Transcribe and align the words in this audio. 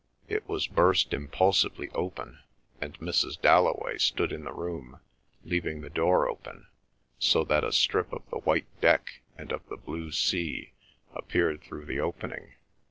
It 0.27 0.49
was 0.49 0.65
burst 0.65 1.13
impulsively 1.13 1.89
open, 1.93 2.39
and 2.81 2.97
Mrs. 2.97 3.39
Dalloway 3.39 3.99
stood 3.99 4.31
in 4.31 4.45
the 4.45 4.51
room 4.51 4.99
leaving 5.43 5.81
the 5.81 5.91
door 5.91 6.27
open, 6.27 6.65
so 7.19 7.43
that 7.43 7.63
a 7.63 7.71
strip 7.71 8.11
of 8.11 8.27
the 8.31 8.39
white 8.39 8.65
deck 8.81 9.21
and 9.37 9.51
of 9.51 9.61
the 9.69 9.77
blue 9.77 10.11
sea 10.11 10.73
appeared 11.13 11.61
through 11.61 11.85
the 11.85 11.99
opening. 11.99 12.55